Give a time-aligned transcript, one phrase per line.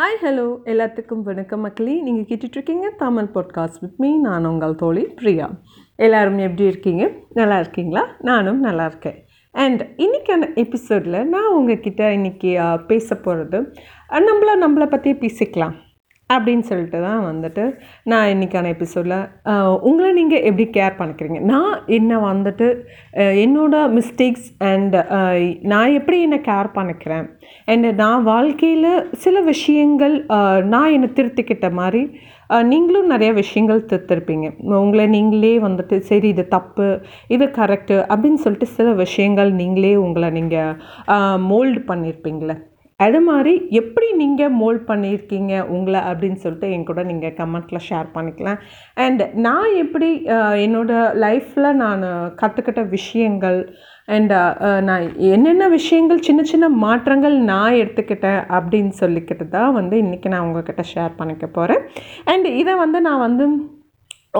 [0.00, 2.02] Hi hello எல்லாத்துக்கும் வணக்கம் மக்களே.
[2.02, 5.50] நீங்கள் கேட்டுட்ருக்கீங்க தமிழ் பாட்காஸ்ட் வித் மீ நான் உங்கள் தோழி பிரியா.
[5.96, 7.10] எல்லோரும் எப்படி இருக்கீங்க?
[7.28, 8.08] நல்லா இருக்கீங்களா?
[8.18, 9.26] நானும் நல்லா இருக்கேன்.
[9.50, 13.60] அண்ட் இன்றைக்கான எபிசோடில் நான் உங்ககிட்ட இன்றைக்கி பேச போகிறது
[14.10, 15.72] நம்மள நம்மளை பற்றி பேசிக்கலாம்.
[16.30, 17.64] அப்படின்னு சொல்லிட்டு தான் வந்துட்டு
[18.10, 19.18] நான் இன்றைக்கான எபிசோடில்
[19.88, 21.40] உங்களை நீங்கள் எப்படி கேர் பண்ணிக்கிறீங்க?
[21.52, 22.68] நான் என்ன வந்துட்டு
[23.44, 24.96] என்னோடய என்னோட மிஸ்டேக்ஸ் அண்ட்
[25.72, 27.26] நான் எப்படி என்னை கேர் பண்ணிக்கிறேன்?
[27.72, 28.90] அண்டு நான் வாழ்க்கையில்
[29.24, 30.14] சில விஷயங்கள்
[30.72, 32.02] நான் என்னை திருத்திக்கிட்ட மாதிரி
[32.70, 34.46] நீங்களும் நிறைய விஷயங்கள் திருத்திருப்பீங்க.
[34.80, 36.88] உங்களை நீங்களே வந்துட்டு சரி இது தப்பு
[37.34, 42.56] இது கரெக்டு அப்படின்னு சொல்லிட்டு சில விஷயங்கள் நீங்களே உங்களை நீங்கள் மோல்டு பண்ணியிருப்பீங்களே
[43.00, 48.60] அது மாதிரி எப்படி நீங்கள் மோல்ட் பண்ணியிருக்கீங்க உங்களை அப்படின்னு சொல்லிட்டு என் கூட நீங்கள் கமெண்ட்டில் ஷேர் பண்ணிக்கலாம்.
[48.96, 50.10] அண்ட் நான் எப்படி
[50.66, 50.92] என்னோட
[51.24, 52.04] லைஃப்பில் நான்
[52.42, 53.60] கற்றுக்கிட்ட விஷயங்கள்
[54.06, 54.32] அண்ட்
[54.84, 60.84] நான் என்னென்ன விஷயங்கள் சின்ன சின்ன மாற்றங்கள் நான் எடுத்துக்கிட்டேன் அப்படின்னு சொல்லிக்கிட்டு தான் வந்து இன்றைக்கி நான் உங்ககிட்ட
[60.94, 61.82] ஷேர் பண்ணிக்க போகிறேன்
[62.24, 63.46] அண்ட் இதை வந்து நான் வந்து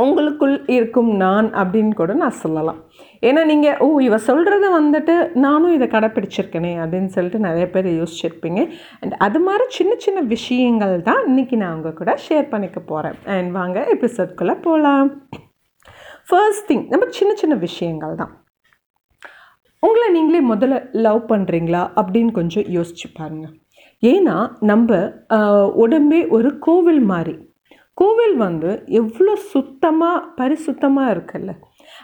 [0.03, 2.79] உங்களுக்குள் இருக்கும் நான் அப்படின்னு கூட நான் சொல்லலாம்.
[3.29, 5.15] ஏன்னா நீங்கள் ஓ இவ சொல்கிறத வந்துட்டு
[5.45, 8.63] நானும் இதை கடைப்பிடிச்சிருக்கேனே அப்படின்னு சொல்லிட்டு நிறைய பேர் யோசிச்சிருப்பீங்க.
[9.01, 13.53] அண்ட் அது மாதிரி சின்ன சின்ன விஷயங்கள் தான் இன்றைக்கி நான் உங்கள் கூட ஷேர் பண்ணிக்க போகிறேன் அண்ட்
[13.59, 15.11] வாங்க எபிசோட்குள்ளே போகலாம்
[16.31, 18.35] ஃபர்ஸ்ட் திங் நம்ம சின்ன சின்ன விஷயங்கள் தான்.
[19.83, 23.57] உங்களை நீங்களே முதல்ல லவ் பண்ணுறீங்களா அப்படின்னு கொஞ்சம் யோசிச்சு பாருங்கள்
[24.03, 24.37] ஏன்னா
[24.71, 24.97] நம்ம
[25.83, 27.35] உடம்பே ஒரு கோவில் மாதிரி.
[27.95, 31.53] கோவில் வந்து எவ்வளோ சுத்தமாக பரிசுத்தமாக இருக்குல்ல?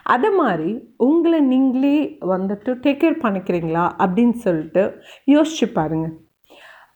[0.04, 4.82] அதை மாதிரி உங்களை நீங்களே வந்துட்டு டேக் கேர் பண்ணிக்கிறீங்களா அப்படின்னு சொல்லிட்டு
[5.24, 6.14] யோசிச்சு பாருங்கள்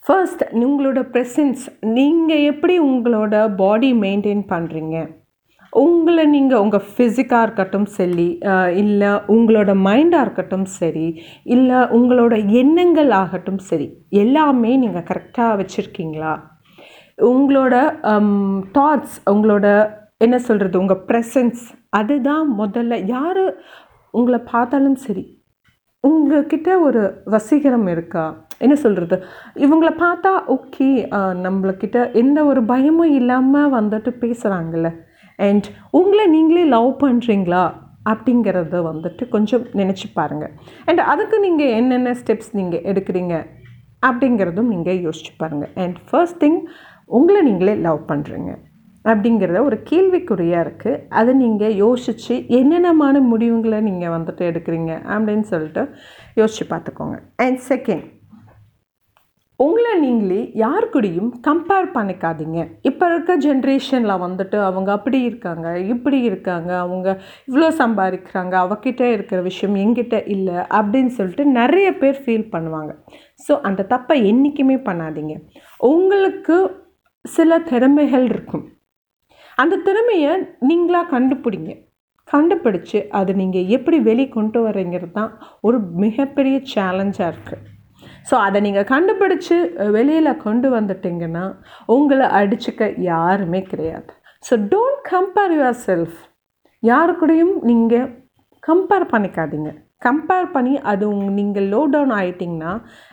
[0.06, 4.96] ஃபர்ஸ்ட் உங்களோட ப்ரெசன்ஸ் நீங்கள் எப்படி உங்களோட பாடி மெயின்டைன் பண்ணுறீங்க
[5.72, 8.38] உங்களை நீங்கள் உங்கள் ஃபிசிக்காக இருக்கட்டும் சரி
[8.74, 11.06] இல்லை உங்களோட மைண்டாக இருக்கட்டும் சரி
[11.44, 16.53] இல்லை உங்களோட எண்ணங்கள் ஆகட்டும் சரி எல்லாமே நீங்கள் கரெக்டாக வச்சுருக்கீங்களா?
[17.18, 17.74] உங்களோட
[18.78, 19.66] தாட்ஸ் உங்களோட
[20.18, 23.06] என்ன சொல்கிறது உங்கள் ப்ரெசன்ஸ் அதுதான் முதல்ல.
[23.06, 23.44] யார்
[24.10, 25.24] உங்களை பார்த்தாலும் சரி
[26.00, 28.24] உங்ககிட்ட ஒரு வசீகரம் இருக்கா?
[28.58, 29.16] என்ன சொல்கிறது
[29.54, 30.88] இவங்கள பார்த்தா ஓகே
[31.44, 34.90] நம்மளக்கிட்ட எந்த ஒரு பயமும் இல்லாமல் வந்துட்டு பேசுகிறாங்கல்ல
[35.38, 37.64] அண்ட் உங்களை நீங்களே லவ் பண்ணுறீங்களா
[38.10, 40.52] அப்படிங்கிறத வந்துட்டு கொஞ்சம் நினச்சி பாருங்கள்
[40.84, 43.34] அண்ட் அதுக்கு நீங்கள் என்னென்ன ஸ்டெப்ஸ் நீங்கள் எடுக்கிறீங்க?
[44.06, 46.58] அப்படிங்கிறதும் நீங்கள் யோசிச்சு பாருங்கள் அண்ட் ஃபர்ஸ்ட் திங்
[47.08, 48.52] உங்களை நீங்களே லவ் பண்ணுறீங்க
[49.04, 55.82] அப்படிங்கிறத ஒரு கேள்விக்குறியாக இருக்குது அதை நீங்கள் யோசித்து என்னென்னமான முடிவுகளை நீங்கள் வந்துட்டு எடுக்கிறீங்க அப்படின்னு சொல்லிட்டு
[56.40, 57.16] யோசித்து பார்த்துக்கோங்க.
[57.44, 58.06] அண்ட் செகண்ட்
[59.60, 62.60] உங்களை நீங்களே யார் கூடயும் கம்பேர் பண்ணிக்காதீங்க.
[62.88, 67.08] இப்போ இருக்க ஜென்ரேஷனில் வந்துட்டு அவங்க அப்படி இருக்காங்க இப்படி இருக்காங்க அவங்க
[67.48, 72.94] இவ்வளோ சம்பாதிக்கிறாங்க அவகிட்ட இருக்கிற விஷயம் எங்கிட்ட இல்லை அப்படின்னு சொல்லிட்டு நிறைய பேர் ஃபீல் பண்ணுவாங்க.
[73.44, 75.36] ஸோ அந்த தப்பை என்றைக்குமே பண்ணாதீங்க.
[75.92, 76.56] உங்களுக்கு
[77.24, 78.64] சில திறமைகள் இருக்கும்.
[79.62, 80.32] அந்த திறமையை
[80.68, 81.72] நீங்களாக கண்டுபிடிங்க.
[82.28, 85.32] கண்டுபிடிச்சு அதை நீங்கள் எப்படி வெளி கொண்டு வரீங்கிறது தான்
[85.66, 87.62] ஒரு மிகப்பெரிய சேலஞ்சாக இருக்குது
[88.28, 89.56] ஸோ அதை நீங்கள் கண்டுபிடிச்சு
[89.96, 91.44] வெளியில் கொண்டு வந்துட்டிங்கன்னா
[91.96, 94.10] உங்களை அடிச்சுக்க யாருமே கிடையாது.
[94.46, 96.18] So don't compare yourself
[96.82, 98.08] யாரு கூடயும் நீங்கள்
[98.62, 99.70] கம்பேர் பண்ணிக்காதீங்க.
[100.06, 102.72] கம்பேர் பண்ணி அது உங் நீங்கள் லோ டவுன் ஆகிட்டிங்கன்னா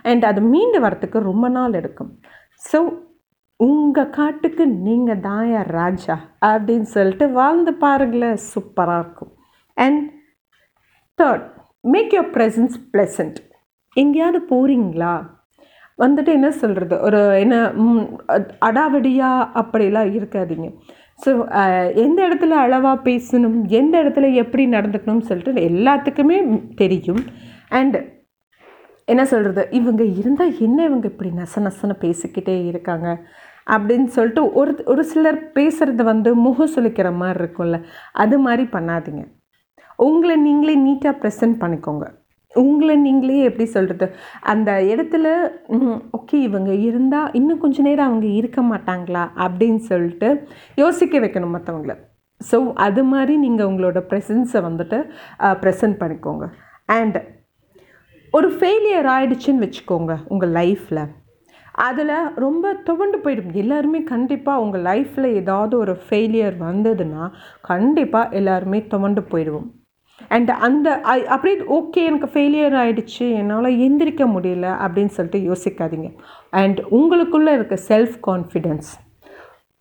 [0.09, 2.11] அண்ட் அது மீண்டு வரத்துக்கு ரொம்ப நாள் எடுக்கும்.
[2.63, 2.79] ஸோ
[3.65, 6.15] உங்கள் காட்டுக்கு நீங்கள் தான் யார் ராஜா
[6.49, 9.31] அப்படின்னு சொல்லிட்டு வாழ்ந்து பாருங்களேன் சூப்பராக இருக்கும்.
[9.77, 10.01] And
[11.19, 11.45] third
[11.93, 13.39] make your presence pleasant
[13.95, 15.13] எங்கேயாவது போகிறீங்களா
[16.03, 17.55] வந்துட்டு என்ன சொல்கிறது ஒரு என்ன
[18.67, 20.67] அடாவடியாக அப்படிலாம் இருக்காதீங்க.
[21.23, 21.31] ஸோ
[22.05, 26.39] எந்த இடத்துல அளவாக பேசணும் எந்த இடத்துல எப்படி நடந்துக்கணும்னு சொல்லிட்டு எல்லாத்துக்குமே
[26.81, 27.23] தெரியும்.
[27.79, 27.97] அண்ட்
[29.11, 33.07] என்ன சொல்கிறது இவங்க இருந்தால் என்ன இவங்க இப்படி நச நசன பேசிக்கிட்டே இருக்காங்க?
[33.73, 37.79] அப்படின்னு சொல்லிட்டு ஒரு ஒரு சிலர் பேசுகிறது வந்து முகம் சுழிக்கிற மாதிரி இருக்கும்ல.
[38.23, 39.23] அது மாதிரி பண்ணாதீங்க.
[40.07, 42.05] உங்களை நீங்களே நீட்டாக ப்ரெசென்ட் பண்ணிக்கோங்க.
[42.55, 44.05] உங்களை நீங்களே எப்படி சொல்கிறது
[44.51, 45.27] அந்த இடத்துல
[46.17, 50.29] ஓகே இவங்க இருந்தால் இன்னும் கொஞ்ச நேரம் அவங்க இருக்க மாட்டாங்களா அப்படின்னு சொல்லிட்டு
[50.81, 51.95] யோசிக்க வைக்கணும் மற்றவங்கள
[52.41, 54.99] ஸோ அது மாதிரி நீங்கள் உங்களோட ப்ரெசன்ஸை வந்துட்டு
[55.63, 56.45] ப்ரெசென்ட் பண்ணிக்கோங்க.
[56.97, 57.17] அண்ட்
[58.33, 61.03] ஒரு ஃபெயிலியர் ஆகிடுச்சின்னு வச்சுக்கோங்க உங்கள் லைஃப்பில்
[61.87, 63.53] அதில் ரொம்ப துவண்டு போயிடும்.
[63.63, 67.23] எல்லாருமே கண்டிப்பாக உங்கள் லைஃப்பில் ஏதாவது ஒரு ஃபெயிலியர் வந்ததுன்னா
[67.69, 69.69] கண்டிப்பாக எல்லாருமே துவண்டு போயிடுவோம்.
[70.33, 70.87] அண்ட் அந்த
[71.35, 76.09] அப்படியே ஓகே எனக்கு ஃபெயிலியர் ஆகிடுச்சு என்னால் எந்திரிக்க முடியல அப்படின்னு சொல்லிட்டு யோசிக்காதீங்க.
[76.61, 78.91] அண்ட் உங்களுக்குள்ளே இருக்க செல்ஃப் கான்ஃபிடென்ஸ்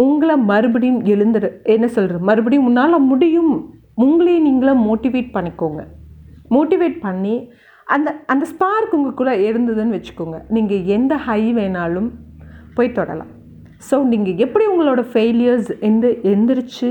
[0.04, 3.52] உங்களை மறுபடியும் எழுந்துரு என்ன சொல்கிறது மறுபடியும் உன்னால் முடியும்.
[4.04, 5.82] உங்களே நீங்களே மோட்டிவேட் பண்ணிக்கோங்க.
[6.56, 7.34] மோட்டிவேட் பண்ணி
[7.94, 10.38] அந்த அந்த ஸ்பார்க் உங்களுக்குள்ளே இருந்ததுன்னு வச்சுக்கோங்க.
[10.56, 12.08] நீங்கள் எந்த ஹை வேணாலும்
[12.76, 13.32] போய் தொடலாம்.
[13.88, 16.88] ஸோ நீங்கள் எப்படி உங்களோட ஃபெயிலியர்ஸ் எந்த எந்திரிச்சு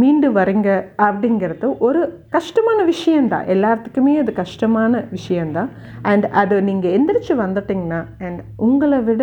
[0.00, 0.70] மீண்டு வரீங்க
[1.06, 2.00] அப்படிங்கிறது ஒரு
[2.34, 5.70] கஷ்டமான விஷயந்தான் எல்லாத்துக்குமே அது கஷ்டமான விஷயந்தான்
[6.10, 9.22] அண்ட் அது நீங்கள் எந்திரிச்சு வந்துட்டிங்கன்னா அண்ட் உங்களை விட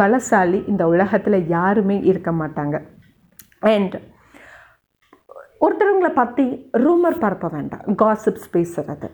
[0.00, 2.76] பலசாலி இந்த உலகத்தில் யாருமே இருக்க மாட்டாங்க.
[3.74, 3.96] அண்ட்
[5.64, 6.44] ஒருத்தருங்களை பற்றி
[6.84, 7.82] ரூமர் பரப்ப வேண்டாம்.
[8.02, 9.08] காசிப்ஸ் பேசுகிறது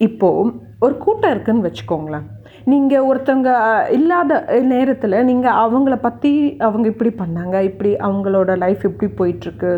[0.00, 0.50] இப்போது
[0.84, 2.26] ஒரு கூட்டம் இருக்குன்னு வச்சுக்கோங்களேன்.
[2.72, 3.50] நீங்கள் ஒருத்தவங்க
[3.96, 4.40] இல்லாத
[4.72, 6.32] நேரத்தில் நீங்கள் அவங்கள பற்றி
[6.66, 9.72] அவங்க இப்படி பண்ணாங்க இப்படி அவங்களோட லைஃப் இப்படி போயிட்டுருக்கு.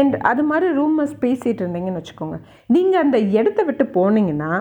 [0.00, 2.38] அண்ட் அது மாதிரி ரூமர்ஸ் பேசிகிட்டு இருந்தீங்கன்னு வச்சுக்கோங்க.
[2.76, 4.52] நீங்கள் அந்த இடத்த விட்டு போனீங்கன்னா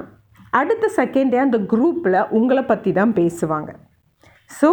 [0.61, 3.71] அடுத்த செகண்டே அந்த குரூப்பில் உங்களை பற்றி தான் பேசுவாங்க.
[4.59, 4.69] ஸோ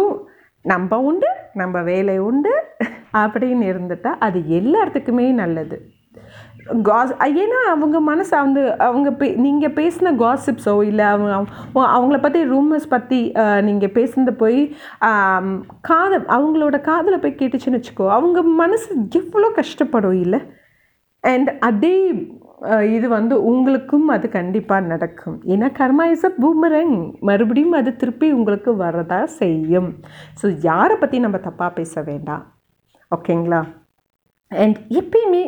[0.65, 1.29] நம்ம உண்டு
[1.59, 2.51] நம்ம வேலை உண்டு
[3.21, 5.77] அப்படின்னு இருந்துட்டா அது எல்லாத்துக்குமே நல்லது.
[6.81, 7.11] காஸ்
[7.43, 12.87] ஏன்னா அவங்க மனசு வந்து அவங்க பே நீங்கள் பேசின காசிப்ஸோ இல்லை அவங்க அவங்க- அவங்கள பற்றி ரூமர்ஸ்
[12.89, 13.19] பற்றி
[13.61, 14.59] நீங்கள் பேசுனது போய்
[15.89, 18.89] காதல் அவங்களோட காதில் போய் கேட்டுச்சுன்னு வச்சுக்கோ அவங்க மனசு
[19.21, 20.41] எவ்வளோ கஷ்டப்படும் இல்லை?
[21.23, 21.95] அண்ட் அதே
[22.95, 25.37] இது வந்து உங்களுக்கும் அது கண்டிப்பாக நடக்கும்.
[25.45, 26.95] ஏன்னா கர்மா இஸ் அ பூமரங்
[27.29, 29.89] மறுபடியும் அது திருப்பி உங்களுக்கு வரதா செய்யும்.
[30.41, 32.43] ஸோ யாரை பற்றி நம்ம தப்பாக பேச வேண்டாம்?
[33.11, 33.61] ஓகேங்களா
[34.63, 35.43] அண்ட் எப்பயுமே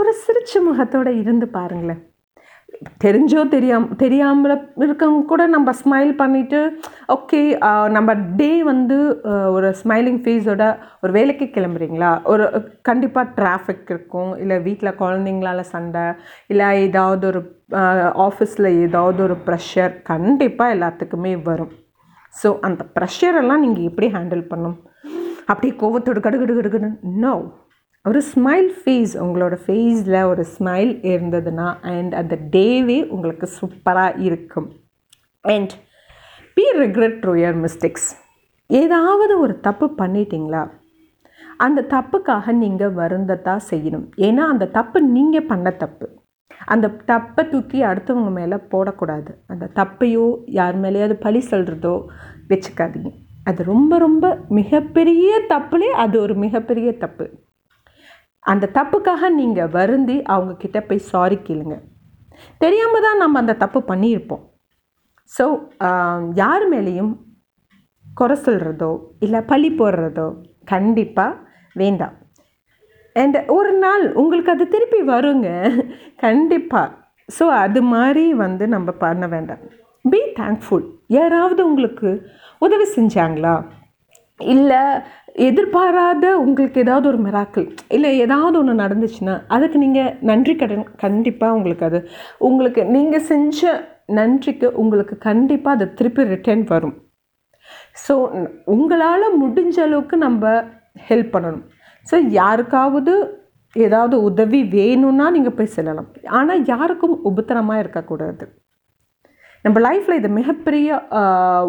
[0.00, 2.02] ஒரு சிரிச்ச முகத்தோட இருந்து பாருங்களேன்.
[3.04, 4.52] தெரிஞ்சோ தெரியாம தெரியாமல்
[4.84, 6.58] இருக்கவங்க கூட நம்ம ஸ்மைல் பண்ணிவிட்டு
[7.14, 7.40] ஓகே
[7.96, 8.96] நம்ம டே வந்து
[9.56, 10.64] ஒரு ஸ்மைலிங் ஃபேஸோட
[11.04, 12.10] ஒரு வேலைக்கு கிளம்புறீங்களா?
[12.32, 12.44] ஒரு
[12.88, 14.32] கண்டிப்பாக டிராஃபிக் இருக்கும்.
[14.42, 16.04] இல்லை வீட்டில் குழந்தைங்களால சண்டை
[16.52, 17.42] இல்லை ஏதாவது ஒரு
[18.26, 21.72] ஆஃபீஸில் ஏதாவது ஒரு ப்ரெஷர் கண்டிப்பாக எல்லாத்துக்குமே வரும்.
[22.42, 24.76] ஸோ அந்த ப்ரெஷரெல்லாம் நீங்கள் எப்படி ஹேண்டில் பண்ணும்?
[25.50, 26.92] அப்படியே கோவத்தோடு கடுகடு கடுகுன்னு
[27.24, 27.34] நோ
[28.08, 34.68] ஒரு ஸ்மைல் ஃபேஸ் உங்களோட ஃபேஸில் ஒரு ஸ்மைல் இருந்ததுன்னா அண்ட் அந்த டேவே உங்களுக்கு சூப்பராக இருக்கும்.
[35.40, 35.72] And
[36.56, 38.08] be regret through your mistakes
[38.70, 40.62] ஏதாவது ஒரு தப்பு பண்ணிட்டீங்களா?
[41.56, 44.06] அந்த தப்புக்காக நீங்கள் வருந்தத்தான் செய்யணும்.
[44.28, 46.06] ஏன்னா அந்த தப்பு நீங்கள் பண்ண தப்பு.
[46.74, 49.32] அந்த தப்பை தூக்கி அடுத்தவங்க மேலே போடக்கூடாது.
[49.46, 50.26] அந்த தப்பையோ
[50.58, 51.94] யார் மேலேயாவது பழி சொல்கிறதோ
[52.52, 53.12] வச்சுக்காதீங்க.
[53.44, 54.24] அது ரொம்ப ரொம்ப
[54.60, 57.26] மிகப்பெரிய தப்புலே அது ஒரு மிகப்பெரிய தப்பு.
[58.52, 61.76] அந்த தப்புக்காக நீங்கள் வருந்தி அவங்க கிட்ட போய் சாரி கேளுங்க.
[62.62, 64.44] தெரியாமல் தான் நம்ம அந்த தப்பு பண்ணியிருப்போம்.
[65.36, 65.44] ஸோ
[66.42, 67.12] யார் மேலேயும்
[68.20, 68.92] குறை சொல்கிறதோ
[69.24, 70.28] இல்லை பழி போடுறதோ
[70.72, 71.40] கண்டிப்பாக
[71.82, 72.14] வேண்டாம்.
[73.22, 75.48] அண்ட் ஒரு நாள் உங்களுக்கு அது திருப்பி வருங்க.
[76.24, 76.88] கண்டிப்பாக
[77.36, 79.62] ஸோ அது மாதிரி வந்து நம்ம பண்ண வேண்டாம்.
[80.12, 80.86] பி தேங்க்ஃபுல்
[81.18, 82.10] யாராவது உங்களுக்கு
[82.66, 83.54] உதவி செஞ்சாங்களா?
[84.54, 84.82] இல்லை
[85.46, 91.84] எதிர்பாராத உங்களுக்கு ஏதாவது ஒரு மிராக்கிள் இல்லை ஏதாவது ஒன்று நடந்துச்சுன்னா அதுக்கு நீங்கள் நன்றி கடன் கண்டிப்பாக உங்களுக்கு
[91.88, 91.98] அது
[92.48, 93.72] உங்களுக்கு நீங்கள் செஞ்ச
[94.18, 96.94] நன்றிக்கு உங்களுக்கு கண்டிப்பாக அது திருப்பி ரிட்டர்ன் வரும்.
[98.04, 98.14] ஸோ
[98.74, 100.52] உங்களால் முடிஞ்ச அளவுக்கு நம்ம
[101.08, 101.66] ஹெல்ப் பண்ணணும்.
[102.06, 103.14] ஸோ யாருக்காவது
[103.76, 106.08] ஏதாவது உதவி வேணும்னா நீங்கள் போய் செல்லலாம்.
[106.38, 108.44] ஆனால் யாருக்கும் உபத்திரமாக இருக்கக்கூடாது.
[109.64, 110.88] நம்ம லைஃப்பில் இது மிகப்பெரிய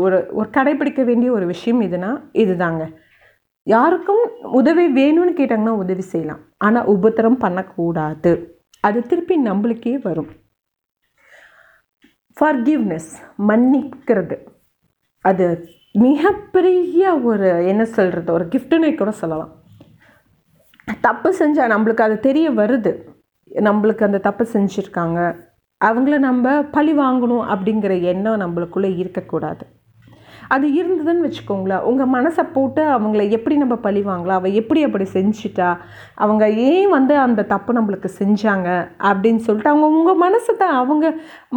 [0.04, 2.12] ஒரு ஒரு கடைபிடிக்க வேண்டிய ஒரு விஷயம் இதுனா
[2.44, 2.84] இதுதாங்க.
[3.70, 4.24] யாருக்கும்
[4.60, 6.40] உதவி வேணும்னு கேட்டாங்கன்னா உதவி செய்யலாம்.
[6.58, 8.32] ஆனால் உபத்திரம் பண்ணக்கூடாது.
[8.80, 10.32] அது திருப்பி நம்மளுக்கே வரும்.
[12.38, 13.12] ஃபர்கிவ்னஸ்
[13.48, 14.38] மன்னிக்கிறது.
[15.22, 15.46] அது
[15.94, 19.54] மிகப்பெரிய ஒரு என்ன சொல்கிறது ஒரு கிஃப்ட்டுன்னு கூட சொல்லலாம்.
[21.02, 22.92] தப்பு செஞ்சால் நம்மளுக்கு அது தெரிய வருது.
[23.70, 25.20] நம்மளுக்கு அந்த தப்பு செஞ்சுருக்காங்க.
[25.86, 29.66] அவங்கள நம்ம பழி வாங்கணும் அப்படிங்கிற எண்ணம் நம்மளுக்குள்ளே இருக்கக்கூடாது.
[30.56, 31.86] அது இருந்ததுன்னு வச்சுக்கோங்களேன்.
[31.90, 34.40] உங்கள் மனசை போட்டு அவங்கள எப்படி நம்ம பழி வாங்கலாம்?
[34.42, 35.70] அவள் எப்படி அப்படி செஞ்சிட்டா?
[36.26, 38.70] அவங்க ஏன் வந்து அந்த தப்பு நம்மளுக்கு செஞ்சாங்க?
[39.10, 41.08] அப்படின்னு சொல்லிட்டு அவங்க உங்கள் மனசை தான் அவங்க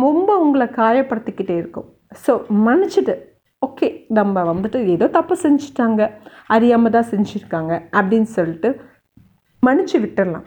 [0.05, 1.89] ரொம்ப உங்களை காயப்படுத்திக்கிட்டே இருக்கும்.
[2.25, 2.35] ஸோ
[2.67, 3.17] மன்னிச்சிட்டு
[3.67, 6.03] ஓகே நம்ம வந்துட்டு ஏதோ தப்பு செஞ்சுட்டாங்க.
[6.55, 7.73] அறியாமல் தான் செஞ்சுருக்காங்க.
[7.99, 8.71] அப்படின்னு சொல்லிட்டு
[9.67, 10.47] மன்னிச்சு விட்டுடலாம்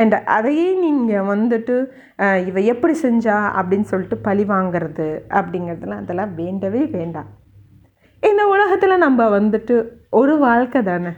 [0.00, 1.74] அண்ட் அதையே நீங்கள் வந்துட்டு
[2.50, 3.36] இவ எப்படி செஞ்சா?
[3.58, 7.28] அப்படின்னு சொல்லிட்டு பழி வாங்கிறது அப்படிங்கிறதுலாம் அதெல்லாம் வேண்டவே வேண்டாம்.
[8.22, 9.74] இந்த உலகத்தில் நம்ம வந்துட்டு
[10.10, 11.12] ஒரு வாழ்க்கை தானே?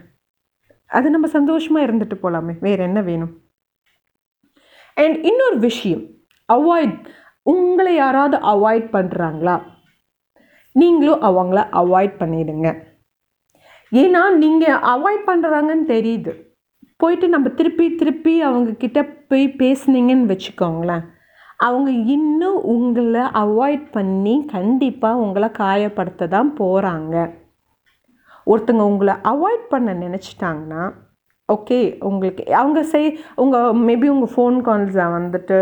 [0.85, 3.33] அது நம்ம சந்தோஷமாக இருந்துட்டு போகலாமே வேறு என்ன வேணும்?
[4.97, 6.03] அண்ட் இன்னொரு விஷயம்
[6.53, 6.97] அவாய்ட்
[7.41, 9.55] உங்களை யாராவது அவாய்ட் பண்ணுறாங்களா
[10.75, 12.67] நீங்களும் அவங்கள அவாய்ட் பண்ணிடுங்க.
[13.91, 16.31] ஏன்னா நீங்கள் அவாய்ட் பண்ணுறாங்கன்னு தெரியுது.
[16.97, 21.03] போயிட்டு நம்ம திருப்பி திருப்பி அவங்கக்கிட்ட போய் பேசுனீங்கன்னு வச்சுக்கோங்களேன்.
[21.65, 27.15] அவங்க இன்னும் உங்களை அவாய்ட் பண்ணி கண்டிப்பாக உங்களை காயப்படுத்த தான் போகிறாங்க
[28.51, 30.83] ஒருத்தங்க உங்களை அவாய்ட் பண்ண நினச்சிட்டாங்கன்னா
[31.49, 31.77] ஓகே
[32.07, 33.07] உங்களுக்கு அவங்க செய்
[33.41, 35.57] உங்கள் மேபி உங்கள் ஃபோன் கால்ஸை வந்துட்டு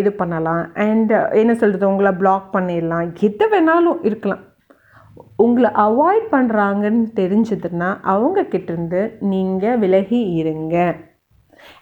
[0.00, 0.64] இது பண்ணலாம்.
[0.86, 3.06] அண்ட் என்ன சொல்கிறது உங்களை பிளாக் பண்ணிடலாம்.
[3.28, 4.42] எது வேணாலும் இருக்கலாம்.
[5.44, 9.00] உங்களை அவாய்ட் பண்ணுறாங்கன்னு தெரிஞ்சதுன்னா அவங்கக்கிட்டேருந்து
[9.32, 10.76] நீங்கள் விலகி இருங்க.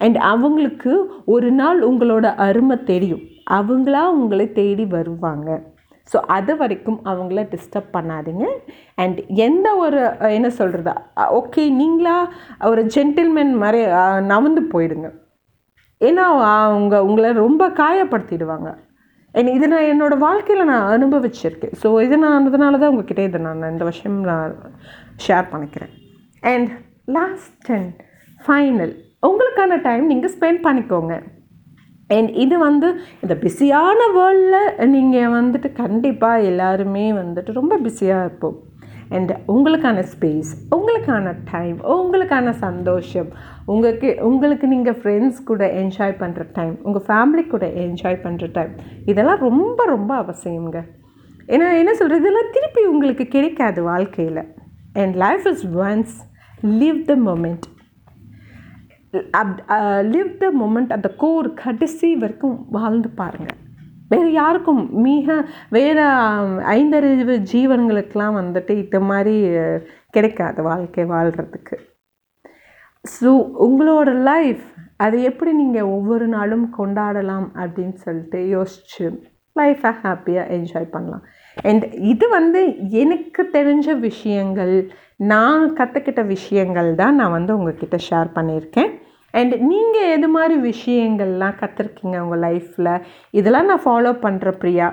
[0.04, 0.92] அண்ட் அவங்களுக்கு
[1.34, 3.24] ஒரு நாள் உங்களோட அருமை தெரியும்.
[3.58, 5.48] அவங்களா உங்களை தேடி வருவாங்க.
[6.12, 8.46] ஸோ அது வரைக்கும் அவங்கள டிஸ்டர்ப் பண்ணாதீங்க.
[9.02, 10.00] அண்ட் எந்த ஒரு
[10.38, 10.94] என்ன சொல்கிறது
[11.40, 12.16] ஓகே நீங்களா
[12.70, 13.80] ஒரு ஜென்டில்மேன் மாதிரி
[14.32, 15.10] நவந்து போயிடுங்க.
[16.00, 16.24] ஏன்னா
[16.64, 18.70] அவங்க உங்களை ரொம்ப காயப்படுத்திடுவாங்க.
[19.40, 21.74] என் இது நான் என்னோடய வாழ்க்கையில் நான் அனுபவிச்சிருக்கேன்.
[21.82, 24.52] ஸோ இது நான் அதனால தான் உங்ககிட்ட இதை நான் இந்த விஷயம் நான்
[25.26, 25.94] ஷேர் பண்ணிக்கிறேன்.
[26.52, 26.70] அண்ட்
[27.16, 27.94] லாஸ்ட் அண்ட்
[28.44, 28.94] ஃபைனல்
[29.28, 31.14] உங்களுக்கான டைம் நீங்கள் ஸ்பெண்ட் பண்ணிக்கோங்க.
[32.16, 32.88] அண்ட் இது வந்து
[33.22, 38.56] இந்த பிஸியான வேர்ல்டில் நீங்கள் வந்துட்டு கண்டிப்பாக எல்லாருமே வந்துட்டு ரொம்ப பிஸியாக இருப்போம்.
[39.16, 43.28] அண்ட் உங்களுக்கான ஸ்பேஸ் உங்களுக்கான டைம் உங்களுக்கான சந்தோஷம்
[43.72, 48.72] உங்களுக்கு உங்களுக்கு நீங்கள் ஃப்ரெண்ட்ஸ் கூட என்ஜாய் பண்ணுற டைம் உங்கள் ஃபேமிலி கூட என்ஜாய் பண்ணுற டைம்
[49.12, 50.80] இதெல்லாம் ரொம்ப ரொம்ப அவசியங்க
[51.54, 54.42] ஏன்னா என்ன சொல்கிறது இதெல்லாம் திருப்பி உங்களுக்கு கிடைக்காது வாழ்க்கையில்.
[55.02, 56.14] And life is once
[56.80, 57.66] leave the moment
[60.14, 63.60] live the moment அந்த கோர் கடைசி வரைக்கும் வாழ்ந்து பாருங்கள்
[64.12, 65.36] வேறு யாருக்கும் மிக
[65.70, 66.04] வேறு
[66.74, 69.36] ஐந்தறிவு ஜீவன்களுக்கெலாம் வந்துட்டு இந்த மாதிரி
[70.10, 71.76] கிடைக்காது வாழ்க்கை வாழ்கிறதுக்கு
[73.04, 73.30] ஸோ
[73.66, 74.64] உங்களோட லைஃப்
[74.96, 79.06] அதை எப்படி நீங்கள் ஒவ்வொரு நாளும் கொண்டாடலாம் அப்படின்னு சொல்லிட்டு யோசிச்சு
[79.56, 81.24] லைஃப்பை ஹாப்பியாக என்ஜாய் பண்ணலாம்.
[81.68, 82.60] அண்ட் இது வந்து
[83.02, 84.74] எனக்கு தெரிஞ்ச விஷயங்கள்
[85.32, 88.90] நான் கற்றுக்கிட்ட விஷயங்கள் தான் நான் வந்து உங்ககிட்ட ஷேர் பண்ணியிருக்கேன்.
[89.34, 92.92] அண்ட் நீங்கள் எது மாதிரி விஷயங்கள்லாம் கற்றுருக்கீங்க உங்கள் லைஃப்பில்
[93.30, 94.88] இதெல்லாம் நான் ஃபாலோ பண்ணுற பிரியா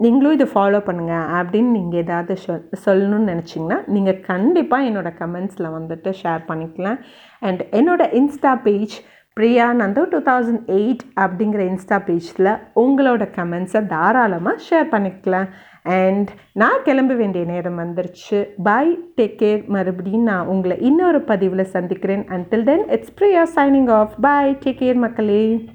[0.00, 6.10] நீங்களும் இதை ஃபாலோ பண்ணுங்கள் அப்படின்னு நீங்கள் ஏதாவது சொல் சொல்லணும்னு நினச்சிங்கன்னா நீங்கள் கண்டிப்பாக என்னோடய கமெண்ட்ஸில் வந்துட்டு
[6.22, 6.98] ஷேர் பண்ணிக்கலாம்.
[7.42, 8.96] அண்ட் என்னோடய insta page
[9.38, 12.50] Priya Nandu two thousand eight அப்படிங்கிற இன்ஸ்டா பேஜில்
[12.82, 15.48] உங்களோட கமெண்ட்ஸை தாராளமாக ஷேர் பண்ணிக்கலாம்.
[15.82, 18.38] அண்ட் நான் கிளம்ப வேண்டிய நேரம் வந்துருச்சு.
[18.62, 22.24] பை டேக் கேர் மறுபடியும் நான் உங்களை இன்னொரு பதிவில் சந்திக்கிறேன்.
[22.28, 25.68] Until then it's Priya signing off bye take care மக்களே.